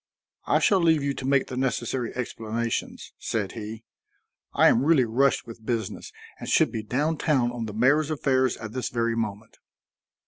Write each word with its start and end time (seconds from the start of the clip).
"I 0.47 0.57
shall 0.57 0.81
leave 0.81 1.03
you 1.03 1.13
to 1.13 1.27
make 1.27 1.45
the 1.45 1.55
necessary 1.55 2.11
explanations," 2.15 3.13
said 3.19 3.51
he. 3.51 3.83
"I 4.51 4.67
am 4.67 4.83
really 4.83 5.05
rushed 5.05 5.45
with 5.45 5.63
business 5.63 6.11
and 6.39 6.49
should 6.49 6.71
be 6.71 6.81
down 6.81 7.17
town 7.17 7.51
on 7.51 7.67
the 7.67 7.73
mayor's 7.75 8.09
affairs 8.09 8.57
at 8.57 8.71
this 8.71 8.89
very 8.89 9.15
moment." 9.15 9.59